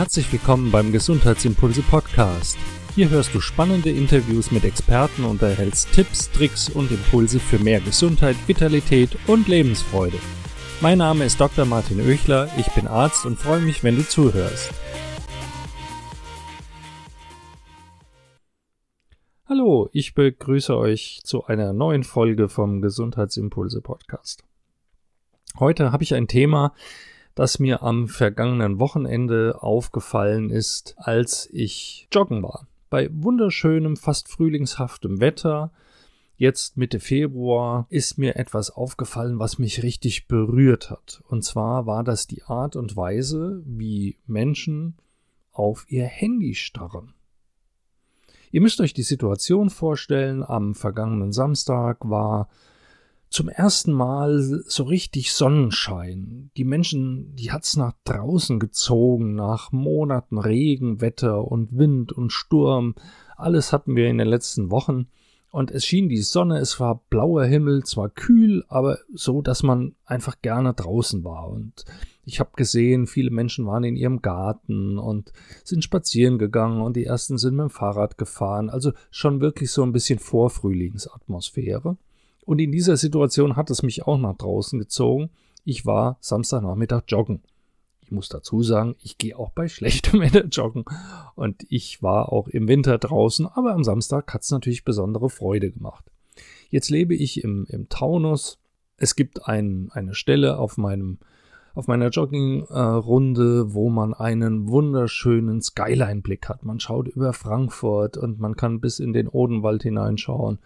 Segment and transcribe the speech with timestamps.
[0.00, 2.56] Herzlich willkommen beim Gesundheitsimpulse Podcast.
[2.94, 7.82] Hier hörst du spannende Interviews mit Experten und erhältst Tipps, Tricks und Impulse für mehr
[7.82, 10.16] Gesundheit, Vitalität und Lebensfreude.
[10.80, 11.66] Mein Name ist Dr.
[11.66, 14.72] Martin Oechler, ich bin Arzt und freue mich, wenn du zuhörst.
[19.46, 24.44] Hallo, ich begrüße euch zu einer neuen Folge vom Gesundheitsimpulse Podcast.
[25.58, 26.72] Heute habe ich ein Thema,
[27.34, 32.66] das mir am vergangenen Wochenende aufgefallen ist, als ich joggen war.
[32.90, 35.72] Bei wunderschönem, fast frühlingshaftem Wetter,
[36.36, 41.22] jetzt Mitte Februar, ist mir etwas aufgefallen, was mich richtig berührt hat.
[41.28, 44.96] Und zwar war das die Art und Weise, wie Menschen
[45.52, 47.14] auf ihr Handy starren.
[48.50, 52.48] Ihr müsst euch die Situation vorstellen, am vergangenen Samstag war
[53.30, 56.50] zum ersten Mal so richtig Sonnenschein.
[56.56, 62.96] Die Menschen, die hat's nach draußen gezogen, nach Monaten Regenwetter und Wind und Sturm.
[63.36, 65.06] Alles hatten wir in den letzten Wochen.
[65.52, 69.94] Und es schien die Sonne, es war blauer Himmel, zwar kühl, aber so, dass man
[70.04, 71.48] einfach gerne draußen war.
[71.48, 71.84] Und
[72.24, 75.32] ich habe gesehen, viele Menschen waren in ihrem Garten und
[75.64, 78.70] sind spazieren gegangen und die ersten sind mit dem Fahrrad gefahren.
[78.70, 81.96] Also schon wirklich so ein bisschen Vorfrühlingsatmosphäre.
[82.44, 85.30] Und in dieser Situation hat es mich auch nach draußen gezogen.
[85.64, 87.42] Ich war Samstagnachmittag joggen.
[88.02, 90.84] Ich muss dazu sagen, ich gehe auch bei schlechtem Wetter joggen.
[91.34, 95.70] Und ich war auch im Winter draußen, aber am Samstag hat es natürlich besondere Freude
[95.70, 96.04] gemacht.
[96.70, 98.58] Jetzt lebe ich im, im Taunus.
[98.96, 101.18] Es gibt ein, eine Stelle auf meinem
[101.72, 106.64] auf meiner Joggingrunde, wo man einen wunderschönen Skyline-Blick hat.
[106.64, 110.58] Man schaut über Frankfurt und man kann bis in den Odenwald hineinschauen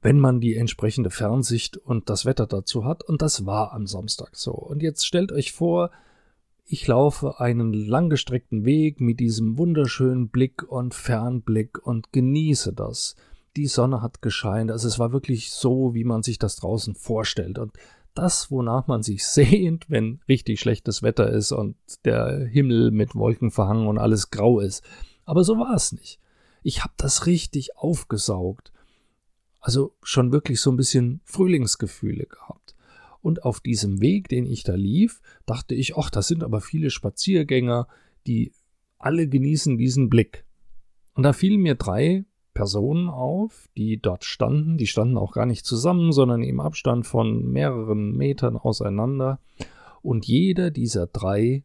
[0.00, 3.02] wenn man die entsprechende Fernsicht und das Wetter dazu hat.
[3.02, 4.52] Und das war am Samstag so.
[4.52, 5.90] Und jetzt stellt euch vor,
[6.64, 13.16] ich laufe einen langgestreckten Weg mit diesem wunderschönen Blick und Fernblick und genieße das.
[13.56, 17.58] Die Sonne hat gescheint, also es war wirklich so, wie man sich das draußen vorstellt.
[17.58, 17.72] Und
[18.14, 23.50] das, wonach man sich sehnt, wenn richtig schlechtes Wetter ist und der Himmel mit Wolken
[23.50, 24.84] verhangen und alles grau ist.
[25.24, 26.20] Aber so war es nicht.
[26.62, 28.72] Ich habe das richtig aufgesaugt.
[29.60, 32.76] Also schon wirklich so ein bisschen Frühlingsgefühle gehabt.
[33.20, 36.90] Und auf diesem Weg, den ich da lief, dachte ich, ach, das sind aber viele
[36.90, 37.88] Spaziergänger,
[38.26, 38.52] die
[38.98, 40.44] alle genießen diesen Blick.
[41.14, 42.24] Und da fielen mir drei
[42.54, 44.78] Personen auf, die dort standen.
[44.78, 49.40] Die standen auch gar nicht zusammen, sondern im Abstand von mehreren Metern auseinander.
[50.02, 51.64] Und jeder dieser drei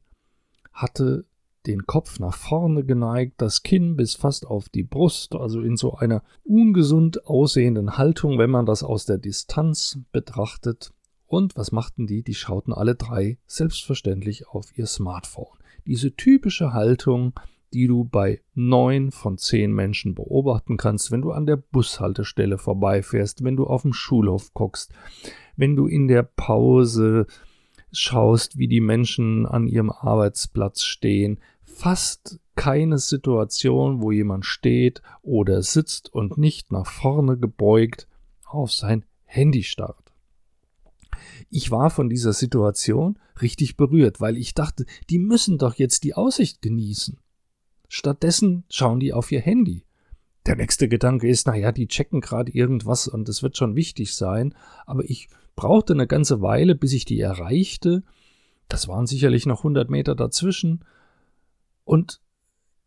[0.72, 1.26] hatte
[1.66, 5.96] den Kopf nach vorne geneigt, das Kinn bis fast auf die Brust, also in so
[5.96, 10.92] einer ungesund aussehenden Haltung, wenn man das aus der Distanz betrachtet.
[11.26, 12.22] Und was machten die?
[12.22, 15.58] Die schauten alle drei selbstverständlich auf ihr Smartphone.
[15.88, 17.34] Diese typische Haltung,
[17.74, 23.44] die du bei neun von zehn Menschen beobachten kannst, wenn du an der Bushaltestelle vorbeifährst,
[23.44, 24.94] wenn du auf dem Schulhof guckst,
[25.56, 27.26] wenn du in der Pause
[27.92, 31.40] schaust, wie die Menschen an ihrem Arbeitsplatz stehen,
[31.74, 38.08] fast keine Situation, wo jemand steht oder sitzt und nicht nach vorne gebeugt
[38.46, 40.14] auf sein Handy starrt.
[41.50, 46.14] Ich war von dieser Situation richtig berührt, weil ich dachte, die müssen doch jetzt die
[46.14, 47.20] Aussicht genießen.
[47.88, 49.86] Stattdessen schauen die auf ihr Handy.
[50.46, 54.56] Der nächste Gedanke ist, naja, die checken gerade irgendwas und es wird schon wichtig sein,
[54.86, 58.04] aber ich brauchte eine ganze Weile, bis ich die erreichte.
[58.68, 60.84] Das waren sicherlich noch 100 Meter dazwischen
[61.84, 62.22] und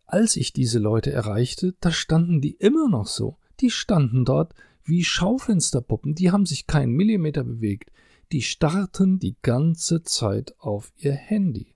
[0.06, 3.38] als ich diese Leute erreichte, da standen die immer noch so.
[3.60, 7.90] Die standen dort wie Schaufensterpuppen, die haben sich keinen Millimeter bewegt.
[8.32, 11.74] Die starrten die ganze Zeit auf ihr Handy.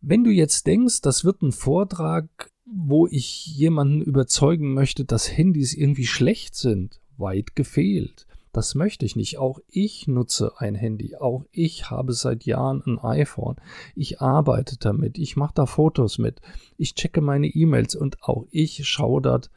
[0.00, 5.74] Wenn du jetzt denkst, das wird ein Vortrag, wo ich jemanden überzeugen möchte, dass Handys
[5.74, 8.26] irgendwie schlecht sind, weit gefehlt.
[8.52, 9.38] Das möchte ich nicht.
[9.38, 11.16] Auch ich nutze ein Handy.
[11.16, 13.56] Auch ich habe seit Jahren ein iPhone.
[13.96, 15.18] Ich arbeite damit.
[15.18, 16.40] Ich mache da Fotos mit.
[16.76, 19.50] Ich checke meine E-Mails und auch ich schaue dort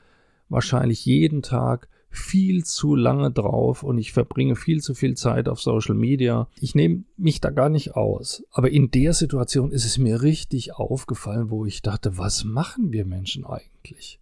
[0.47, 5.61] wahrscheinlich jeden Tag viel zu lange drauf und ich verbringe viel zu viel Zeit auf
[5.61, 6.47] Social Media.
[6.61, 8.43] Ich nehme mich da gar nicht aus.
[8.51, 13.05] Aber in der Situation ist es mir richtig aufgefallen, wo ich dachte, was machen wir
[13.05, 14.19] Menschen eigentlich?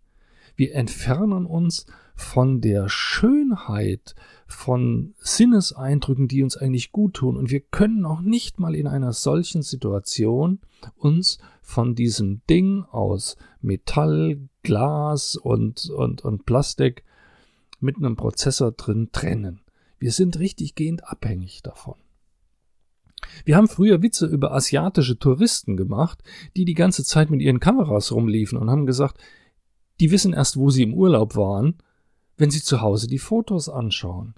[0.56, 4.16] Wir entfernen uns von der Schönheit
[4.48, 7.38] von Sinneseindrücken, die uns eigentlich gut tun.
[7.38, 10.60] Und wir können auch nicht mal in einer solchen Situation
[10.96, 17.04] uns von diesem Ding aus Metall, Glas und, und, und Plastik
[17.80, 19.62] mit einem Prozessor drin trennen.
[20.00, 21.96] Wir sind richtig gehend abhängig davon.
[23.46, 26.22] Wir haben früher Witze über asiatische Touristen gemacht,
[26.56, 29.18] die die ganze Zeit mit ihren Kameras rumliefen und haben gesagt,
[30.00, 31.76] die wissen erst, wo sie im Urlaub waren,
[32.38, 34.36] wenn sie zu Hause die Fotos anschauen.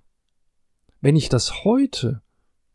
[1.02, 2.22] Wenn ich das heute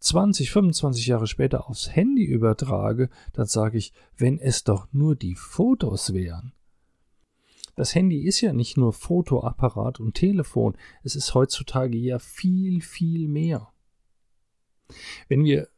[0.01, 5.35] 20, 25 Jahre später aufs Handy übertrage, dann sage ich, wenn es doch nur die
[5.35, 6.53] Fotos wären.
[7.77, 13.29] Das Handy ist ja nicht nur Fotoapparat und Telefon, es ist heutzutage ja viel, viel
[13.29, 13.69] mehr.
[15.29, 15.69] Wenn wir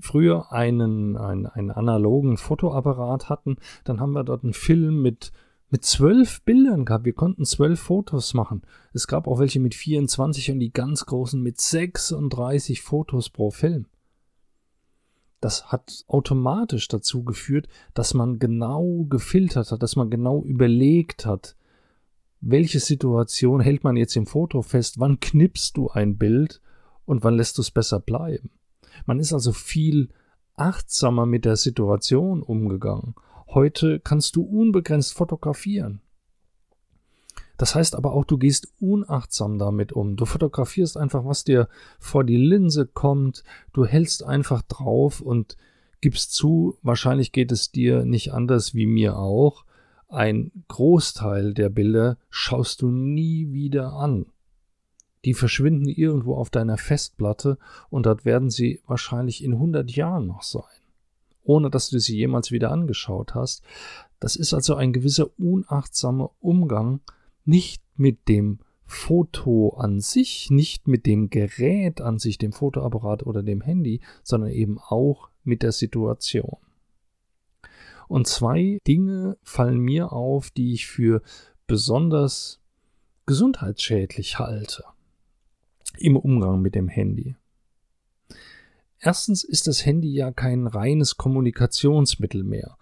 [0.00, 5.32] früher einen, einen, einen analogen Fotoapparat hatten, dann haben wir dort einen Film mit,
[5.70, 7.04] mit zwölf Bildern gehabt.
[7.04, 8.62] Wir konnten zwölf Fotos machen.
[8.92, 13.86] Es gab auch welche mit 24 und die ganz großen mit 36 Fotos pro Film.
[15.40, 21.56] Das hat automatisch dazu geführt, dass man genau gefiltert hat, dass man genau überlegt hat,
[22.40, 26.60] welche Situation hält man jetzt im Foto fest, wann knippst du ein Bild
[27.04, 28.50] und wann lässt du es besser bleiben.
[29.06, 30.08] Man ist also viel
[30.54, 33.14] achtsamer mit der Situation umgegangen.
[33.48, 36.00] Heute kannst du unbegrenzt fotografieren.
[37.56, 40.16] Das heißt aber auch, du gehst unachtsam damit um.
[40.16, 41.68] Du fotografierst einfach, was dir
[41.98, 43.42] vor die Linse kommt.
[43.72, 45.56] Du hältst einfach drauf und
[46.00, 49.64] gibst zu, wahrscheinlich geht es dir nicht anders wie mir auch.
[50.08, 54.26] Ein Großteil der Bilder schaust du nie wieder an.
[55.24, 57.58] Die verschwinden irgendwo auf deiner Festplatte
[57.90, 60.62] und dort werden sie wahrscheinlich in 100 Jahren noch sein,
[61.48, 63.64] ohne dass du sie jemals wieder angeschaut hast.
[64.20, 67.00] Das ist also ein gewisser unachtsamer Umgang,
[67.44, 73.42] nicht mit dem Foto an sich, nicht mit dem Gerät an sich, dem Fotoapparat oder
[73.42, 76.56] dem Handy, sondern eben auch mit der Situation.
[78.08, 81.22] Und zwei Dinge fallen mir auf, die ich für
[81.66, 82.60] besonders
[83.26, 84.84] gesundheitsschädlich halte
[85.98, 87.36] im Umgang mit dem Handy.
[89.00, 92.76] Erstens ist das Handy ja kein reines Kommunikationsmittel mehr.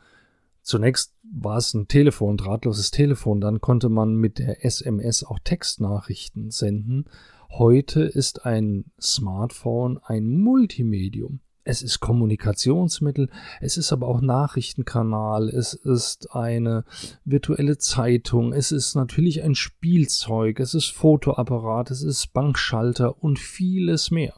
[0.63, 6.51] Zunächst war es ein Telefon, drahtloses Telefon, dann konnte man mit der SMS auch Textnachrichten
[6.51, 7.05] senden.
[7.51, 11.41] Heute ist ein Smartphone ein Multimedium.
[11.63, 13.29] Es ist Kommunikationsmittel,
[13.61, 16.85] es ist aber auch Nachrichtenkanal, es ist eine
[17.25, 24.13] virtuelle Zeitung, es ist natürlich ein Spielzeug, es ist Fotoapparat, es ist Bankschalter und vieles
[24.13, 24.35] mehr.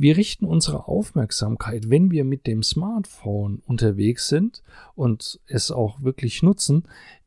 [0.00, 4.62] Wir richten unsere Aufmerksamkeit, wenn wir mit dem Smartphone unterwegs sind
[4.94, 6.84] und es auch wirklich nutzen,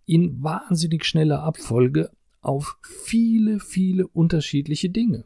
[0.07, 2.09] in wahnsinnig schneller Abfolge
[2.41, 5.25] auf viele, viele unterschiedliche Dinge.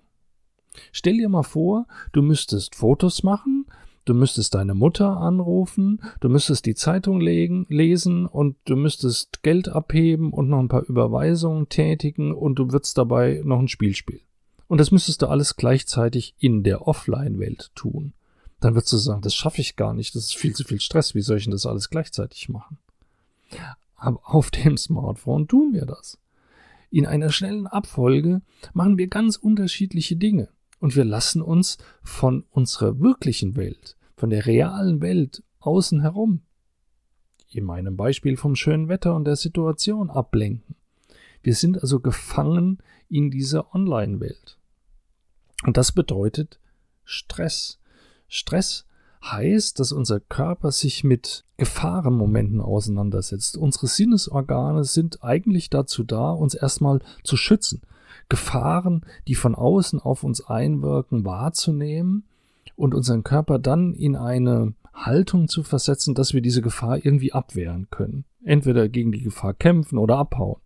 [0.92, 3.66] Stell dir mal vor, du müsstest Fotos machen,
[4.04, 9.70] du müsstest deine Mutter anrufen, du müsstest die Zeitung legen, lesen und du müsstest Geld
[9.70, 14.27] abheben und noch ein paar Überweisungen tätigen und du würdest dabei noch ein Spiel spielen.
[14.68, 18.14] Und das müsstest du alles gleichzeitig in der Offline-Welt tun.
[18.60, 21.16] Dann würdest du sagen, das schaffe ich gar nicht, das ist viel zu viel Stress,
[21.16, 22.80] wie soll ich denn das alles gleichzeitig machen?
[23.96, 26.18] Aber auf dem Smartphone tun wir das.
[26.90, 28.42] In einer schnellen Abfolge
[28.74, 30.50] machen wir ganz unterschiedliche Dinge
[30.80, 36.42] und wir lassen uns von unserer wirklichen Welt, von der realen Welt außen herum,
[37.50, 40.76] in meinem Beispiel vom schönen Wetter und der Situation ablenken.
[41.48, 44.58] Wir sind also gefangen in dieser Online-Welt.
[45.66, 46.60] Und das bedeutet
[47.06, 47.80] Stress.
[48.28, 48.86] Stress
[49.24, 53.56] heißt, dass unser Körper sich mit Gefahrenmomenten auseinandersetzt.
[53.56, 57.82] Unsere Sinnesorgane sind eigentlich dazu da, uns erstmal zu schützen.
[58.28, 62.26] Gefahren, die von außen auf uns einwirken, wahrzunehmen
[62.76, 67.88] und unseren Körper dann in eine Haltung zu versetzen, dass wir diese Gefahr irgendwie abwehren
[67.90, 68.26] können.
[68.44, 70.60] Entweder gegen die Gefahr kämpfen oder abhauen.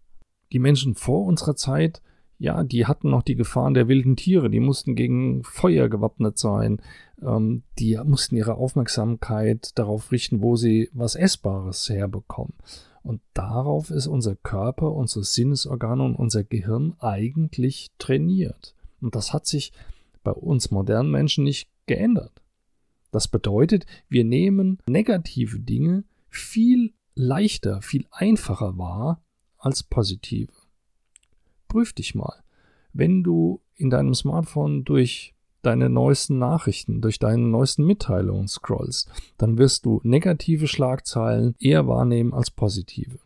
[0.51, 2.01] Die Menschen vor unserer Zeit,
[2.37, 6.81] ja, die hatten noch die Gefahren der wilden Tiere, die mussten gegen Feuer gewappnet sein,
[7.21, 12.53] ähm, die mussten ihre Aufmerksamkeit darauf richten, wo sie was Essbares herbekommen.
[13.03, 18.75] Und darauf ist unser Körper, unsere Sinnesorgane und unser Gehirn eigentlich trainiert.
[19.01, 19.71] Und das hat sich
[20.23, 22.41] bei uns modernen Menschen nicht geändert.
[23.11, 29.21] Das bedeutet, wir nehmen negative Dinge viel leichter, viel einfacher wahr
[29.61, 30.51] als positive.
[31.67, 32.43] Prüf dich mal.
[32.93, 39.57] Wenn du in deinem Smartphone durch deine neuesten Nachrichten, durch deine neuesten Mitteilungen scrollst, dann
[39.57, 43.19] wirst du negative Schlagzeilen eher wahrnehmen als positive.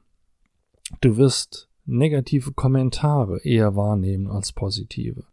[1.01, 5.23] Du wirst negative Kommentare eher wahrnehmen als positive.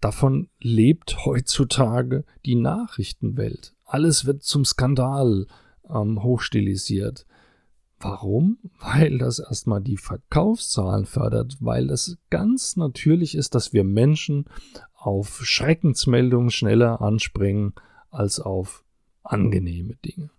[0.00, 3.74] Davon lebt heutzutage die Nachrichtenwelt.
[3.84, 5.46] Alles wird zum Skandal
[5.90, 7.26] ähm, hochstilisiert.
[8.00, 8.58] Warum?
[8.80, 14.46] Weil das erstmal die Verkaufszahlen fördert, weil es ganz natürlich ist, dass wir Menschen
[14.94, 17.74] auf Schreckensmeldungen schneller anspringen
[18.10, 18.84] als auf
[19.22, 20.30] angenehme Dinge.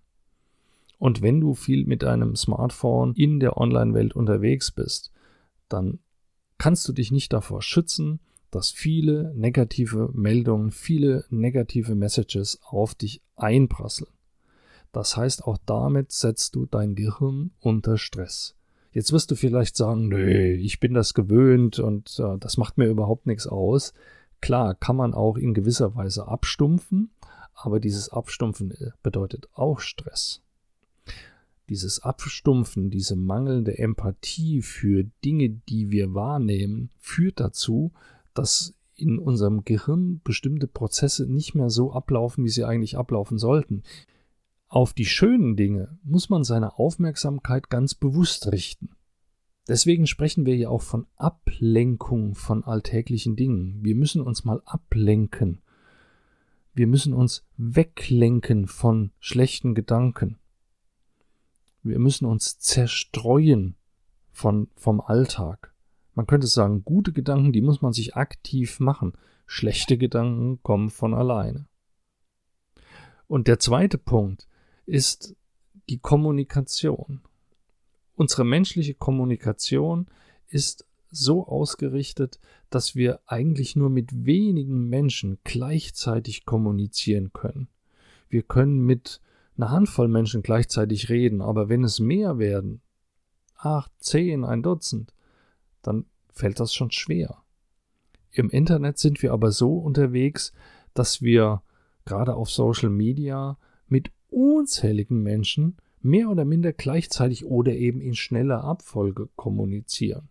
[0.98, 5.12] Und wenn du viel mit deinem Smartphone in der Online-Welt unterwegs bist,
[5.70, 6.00] dann
[6.58, 8.20] kannst du dich nicht davor schützen,
[8.52, 14.12] dass viele negative Meldungen, viele negative Messages auf dich einprasseln.
[14.92, 18.56] Das heißt, auch damit setzt du dein Gehirn unter Stress.
[18.92, 22.88] Jetzt wirst du vielleicht sagen, nö, ich bin das gewöhnt und äh, das macht mir
[22.88, 23.94] überhaupt nichts aus.
[24.42, 27.12] Klar, kann man auch in gewisser Weise abstumpfen,
[27.54, 30.42] aber dieses Abstumpfen äh, bedeutet auch Stress.
[31.70, 37.92] Dieses Abstumpfen, diese mangelnde Empathie für Dinge, die wir wahrnehmen, führt dazu,
[38.34, 43.84] dass in unserem Gehirn bestimmte Prozesse nicht mehr so ablaufen, wie sie eigentlich ablaufen sollten.
[44.72, 48.92] Auf die schönen Dinge muss man seine Aufmerksamkeit ganz bewusst richten.
[49.68, 53.84] Deswegen sprechen wir ja auch von Ablenkung von alltäglichen Dingen.
[53.84, 55.64] Wir müssen uns mal ablenken.
[56.76, 60.38] Wir müssen uns weglenken von schlechten Gedanken.
[61.82, 63.76] Wir müssen uns zerstreuen
[64.32, 65.74] von, vom Alltag.
[66.14, 69.14] Man könnte sagen, gute Gedanken, die muss man sich aktiv machen.
[69.48, 71.68] Schlechte Gedanken kommen von alleine.
[73.26, 74.48] Und der zweite Punkt,
[74.90, 75.36] ist
[75.88, 77.22] die Kommunikation.
[78.16, 80.08] Unsere menschliche Kommunikation
[80.48, 87.68] ist so ausgerichtet, dass wir eigentlich nur mit wenigen Menschen gleichzeitig kommunizieren können.
[88.30, 89.22] Wir können mit
[89.58, 92.82] einer Handvoll Menschen gleichzeitig reden, aber wenn es mehr werden,
[93.58, 95.14] acht, zehn, ein Dutzend,
[95.82, 97.42] dann fällt das schon schwer.
[98.32, 100.54] Im Internet sind wir aber so unterwegs,
[100.94, 101.62] dass wir
[102.06, 108.64] gerade auf Social Media mit unzähligen Menschen mehr oder minder gleichzeitig oder eben in schneller
[108.64, 110.30] Abfolge kommunizieren.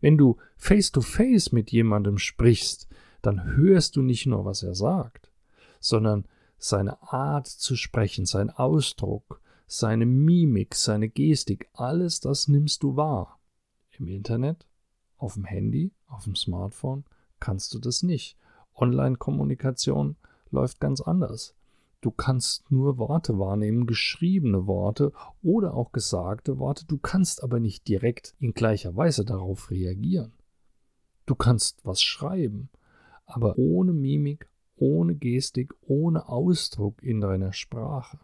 [0.00, 2.88] Wenn du face-to-face -face mit jemandem sprichst,
[3.22, 5.30] dann hörst du nicht nur, was er sagt,
[5.80, 6.24] sondern
[6.56, 13.38] seine Art zu sprechen, sein Ausdruck, seine Mimik, seine Gestik, alles das nimmst du wahr.
[13.98, 14.66] Im Internet,
[15.16, 17.04] auf dem Handy, auf dem Smartphone
[17.40, 18.36] kannst du das nicht.
[18.74, 20.16] Online-Kommunikation
[20.50, 21.57] läuft ganz anders.
[22.00, 25.12] Du kannst nur Worte wahrnehmen, geschriebene Worte
[25.42, 26.84] oder auch gesagte Worte.
[26.86, 30.32] Du kannst aber nicht direkt in gleicher Weise darauf reagieren.
[31.26, 32.68] Du kannst was schreiben,
[33.26, 38.20] aber ohne Mimik, ohne Gestik, ohne Ausdruck in deiner Sprache.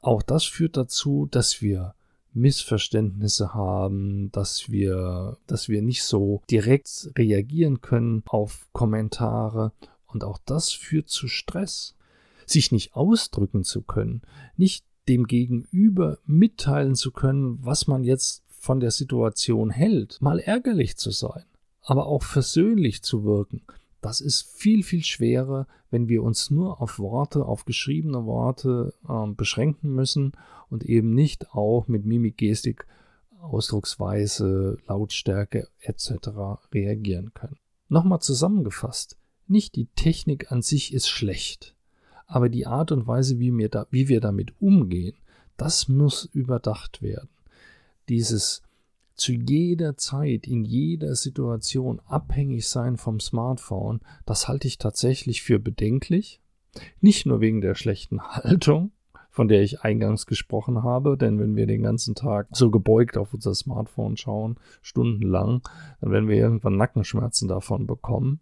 [0.00, 1.94] Auch das führt dazu, dass wir
[2.32, 9.72] Missverständnisse haben, dass wir, dass wir nicht so direkt reagieren können auf Kommentare
[10.06, 11.96] und auch das führt zu Stress
[12.50, 14.22] sich nicht ausdrücken zu können,
[14.56, 20.96] nicht dem Gegenüber mitteilen zu können, was man jetzt von der Situation hält, mal ärgerlich
[20.96, 21.44] zu sein,
[21.82, 23.62] aber auch versöhnlich zu wirken,
[24.00, 29.26] das ist viel, viel schwerer, wenn wir uns nur auf Worte, auf geschriebene Worte äh,
[29.32, 30.32] beschränken müssen
[30.68, 32.86] und eben nicht auch mit Mimik, Gestik,
[33.40, 36.10] Ausdrucksweise, Lautstärke etc.
[36.72, 37.58] reagieren können.
[37.88, 41.74] Nochmal zusammengefasst, nicht die Technik an sich ist schlecht
[42.28, 45.16] aber die Art und Weise, wie wir, da, wie wir damit umgehen,
[45.56, 47.30] das muss überdacht werden.
[48.08, 48.62] Dieses
[49.14, 55.58] zu jeder Zeit, in jeder Situation abhängig sein vom Smartphone, das halte ich tatsächlich für
[55.58, 56.40] bedenklich.
[57.00, 58.92] Nicht nur wegen der schlechten Haltung,
[59.30, 63.34] von der ich eingangs gesprochen habe, denn wenn wir den ganzen Tag so gebeugt auf
[63.34, 65.62] unser Smartphone schauen, stundenlang,
[66.00, 68.40] dann werden wir irgendwann Nackenschmerzen davon bekommen.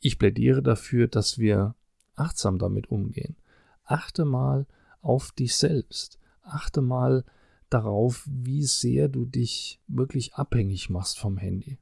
[0.00, 1.74] Ich plädiere dafür, dass wir
[2.18, 3.36] achtsam damit umgehen.
[3.84, 4.66] Achte mal
[5.00, 6.18] auf dich selbst.
[6.42, 7.24] Achte mal
[7.70, 11.78] darauf, wie sehr du dich wirklich abhängig machst vom Handy.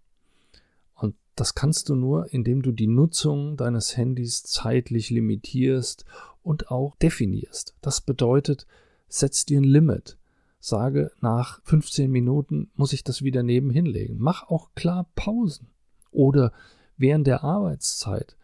[0.95, 6.05] Und das kannst du nur, indem du die Nutzung deines Handys zeitlich limitierst
[6.43, 7.75] und auch definierst.
[7.81, 8.67] Das bedeutet,
[9.09, 10.19] setz dir ein Limit.
[10.59, 14.17] Sage, nach 15 Minuten muss ich das wieder nebenhin legen.
[14.19, 15.69] Mach auch klar Pausen.
[16.11, 16.53] Oder
[16.97, 18.37] während der Arbeitszeit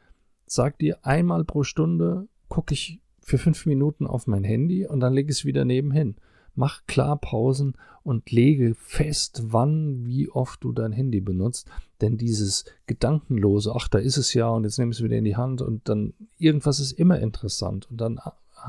[0.52, 5.14] sag dir, einmal pro Stunde gucke ich für fünf Minuten auf mein Handy und dann
[5.14, 6.16] lege ich es wieder nebenhin.
[6.54, 11.71] Mach klar Pausen und lege fest, wann, wie oft du dein Handy benutzt.
[12.02, 15.25] Denn dieses Gedankenlose, ach, da ist es ja und jetzt nehme ich es wieder in
[15.25, 18.21] die Hand und dann irgendwas ist immer interessant und dann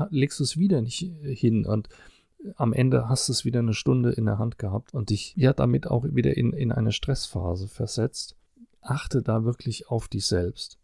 [0.08, 1.88] legst du es wieder nicht hin und
[2.56, 5.52] am Ende hast du es wieder eine Stunde in der Hand gehabt und dich ja
[5.52, 8.36] damit auch wieder in, in eine Stressphase versetzt.
[8.80, 10.78] Achte da wirklich auf dich selbst.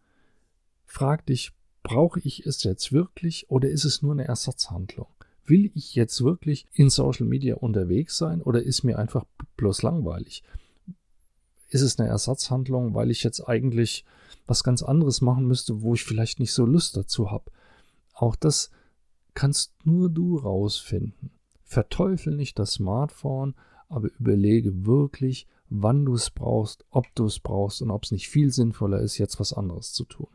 [0.92, 1.52] Frag dich,
[1.84, 5.06] brauche ich es jetzt wirklich oder ist es nur eine Ersatzhandlung?
[5.44, 9.24] Will ich jetzt wirklich in Social Media unterwegs sein oder ist mir einfach
[9.56, 10.42] bloß langweilig?
[11.68, 14.04] Ist es eine Ersatzhandlung, weil ich jetzt eigentlich
[14.48, 17.52] was ganz anderes machen müsste, wo ich vielleicht nicht so Lust dazu habe?
[18.12, 18.72] Auch das
[19.34, 21.30] kannst nur du rausfinden.
[21.62, 23.54] Verteufel nicht das Smartphone,
[23.88, 28.28] aber überlege wirklich, wann du es brauchst, ob du es brauchst und ob es nicht
[28.28, 30.26] viel sinnvoller ist, jetzt was anderes zu tun.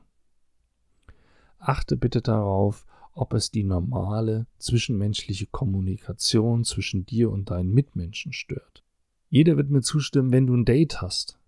[1.67, 8.84] Achte bitte darauf, ob es die normale zwischenmenschliche Kommunikation zwischen dir und deinen Mitmenschen stört.
[9.31, 11.39] Jeder wird mir zustimmen, wenn du ein Date hast,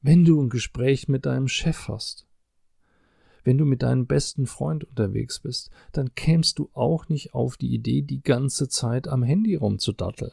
[0.00, 2.26] wenn du ein Gespräch mit deinem Chef hast,
[3.44, 7.74] wenn du mit deinem besten Freund unterwegs bist, dann kämst du auch nicht auf die
[7.74, 10.32] Idee, die ganze Zeit am Handy rumzudatteln.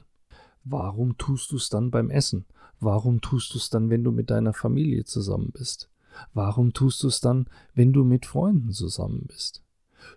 [0.63, 2.45] Warum tust du es dann beim Essen?
[2.79, 5.89] Warum tust du es dann, wenn du mit deiner Familie zusammen bist?
[6.33, 9.63] Warum tust du es dann, wenn du mit Freunden zusammen bist?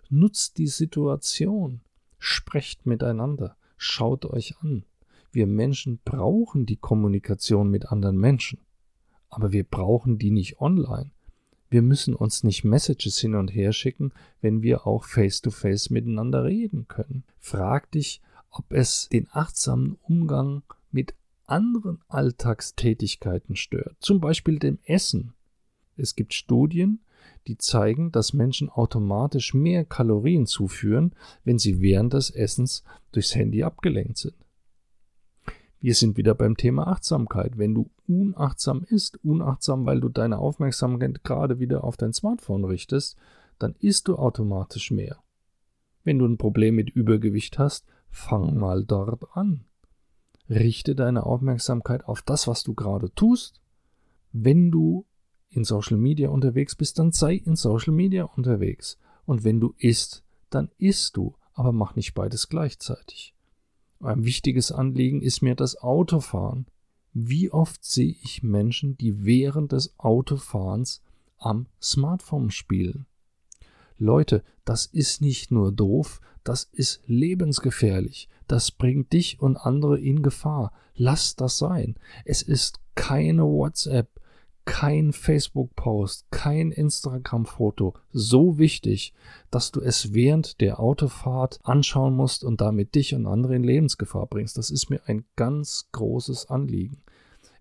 [0.09, 1.81] Nutzt die Situation,
[2.19, 4.83] sprecht miteinander, schaut euch an.
[5.31, 8.59] Wir Menschen brauchen die Kommunikation mit anderen Menschen,
[9.29, 11.11] aber wir brauchen die nicht online.
[11.69, 16.43] Wir müssen uns nicht Messages hin und her schicken, wenn wir auch face-to-face -face miteinander
[16.43, 17.23] reden können.
[17.39, 21.15] Frag dich, ob es den achtsamen Umgang mit
[21.45, 25.33] anderen Alltagstätigkeiten stört, zum Beispiel dem Essen.
[26.01, 26.99] Es gibt Studien,
[27.47, 33.63] die zeigen, dass Menschen automatisch mehr Kalorien zuführen, wenn sie während des Essens durchs Handy
[33.63, 34.35] abgelenkt sind.
[35.79, 37.57] Wir sind wieder beim Thema Achtsamkeit.
[37.57, 43.17] Wenn du unachtsam isst, unachtsam, weil du deine Aufmerksamkeit gerade wieder auf dein Smartphone richtest,
[43.57, 45.17] dann isst du automatisch mehr.
[46.03, 49.65] Wenn du ein Problem mit Übergewicht hast, fang mal dort an.
[50.49, 53.61] Richte deine Aufmerksamkeit auf das, was du gerade tust.
[54.31, 55.05] Wenn du
[55.51, 58.97] in Social Media unterwegs bist, dann sei in Social Media unterwegs.
[59.25, 63.35] Und wenn du isst, dann isst du, aber mach nicht beides gleichzeitig.
[63.99, 66.65] Ein wichtiges Anliegen ist mir das Autofahren.
[67.13, 71.01] Wie oft sehe ich Menschen, die während des Autofahrens
[71.37, 73.05] am Smartphone spielen?
[73.97, 78.29] Leute, das ist nicht nur doof, das ist lebensgefährlich.
[78.47, 80.73] Das bringt dich und andere in Gefahr.
[80.95, 81.95] Lass das sein.
[82.25, 84.09] Es ist keine WhatsApp,
[84.65, 89.13] kein Facebook-Post, kein Instagram-Foto so wichtig,
[89.49, 94.27] dass du es während der Autofahrt anschauen musst und damit dich und andere in Lebensgefahr
[94.27, 94.57] bringst.
[94.57, 97.01] Das ist mir ein ganz großes Anliegen.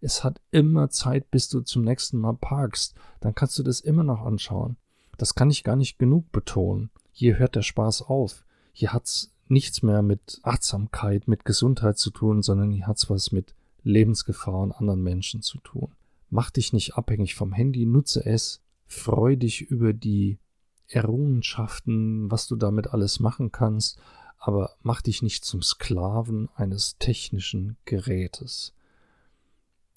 [0.00, 2.94] Es hat immer Zeit, bis du zum nächsten Mal parkst.
[3.20, 4.76] Dann kannst du das immer noch anschauen.
[5.18, 6.90] Das kann ich gar nicht genug betonen.
[7.12, 8.44] Hier hört der Spaß auf.
[8.72, 13.54] Hier hat's nichts mehr mit Achtsamkeit, mit Gesundheit zu tun, sondern hier hat's was mit
[13.82, 15.92] Lebensgefahr und anderen Menschen zu tun.
[16.30, 20.38] Mach dich nicht abhängig vom Handy, nutze es, freu dich über die
[20.86, 24.00] Errungenschaften, was du damit alles machen kannst,
[24.38, 28.72] aber mach dich nicht zum Sklaven eines technischen Gerätes.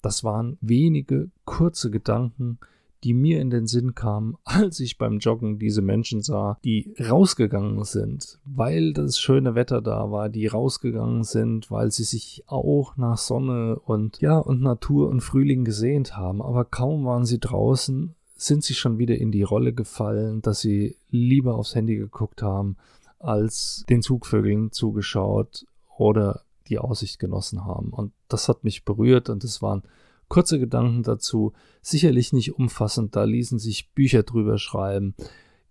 [0.02, 2.58] Das waren wenige kurze Gedanken,
[3.04, 7.84] die mir in den Sinn kamen, als ich beim Joggen diese Menschen sah, die rausgegangen
[7.84, 13.18] sind, weil das schöne Wetter da war, die rausgegangen sind, weil sie sich auch nach
[13.18, 18.64] Sonne und ja und Natur und Frühling gesehnt haben, aber kaum waren sie draußen, sind
[18.64, 22.76] sie schon wieder in die Rolle gefallen, dass sie lieber aufs Handy geguckt haben,
[23.18, 27.90] als den Zugvögeln zugeschaut oder die Aussicht genossen haben.
[27.90, 29.82] Und das hat mich berührt und es waren
[30.28, 35.14] Kurze Gedanken dazu, sicherlich nicht umfassend, da ließen sich Bücher drüber schreiben.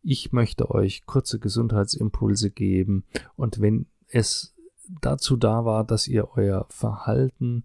[0.01, 4.53] Ich möchte euch kurze Gesundheitsimpulse geben und wenn es
[5.01, 7.63] dazu da war, dass ihr euer Verhalten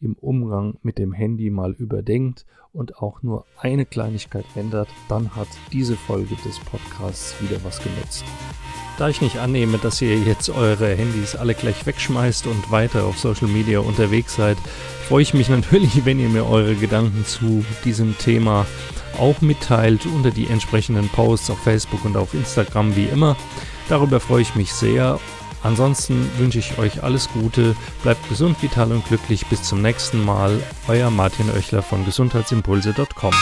[0.00, 5.48] im Umgang mit dem Handy mal überdenkt und auch nur eine Kleinigkeit ändert, dann hat
[5.72, 8.24] diese Folge des Podcasts wieder was genutzt.
[8.98, 13.18] Da ich nicht annehme, dass ihr jetzt eure Handys alle gleich wegschmeißt und weiter auf
[13.18, 14.56] Social Media unterwegs seid,
[15.06, 18.66] freue ich mich natürlich, wenn ihr mir eure Gedanken zu diesem Thema
[19.18, 23.36] auch mitteilt unter die entsprechenden Posts auf Facebook und auf Instagram wie immer.
[23.88, 25.18] Darüber freue ich mich sehr.
[25.66, 27.74] Ansonsten wünsche ich euch alles Gute,
[28.04, 29.46] bleibt gesund, vital und glücklich.
[29.46, 30.62] Bis zum nächsten Mal.
[30.86, 33.34] Euer Martin Oechler von gesundheitsimpulse.com.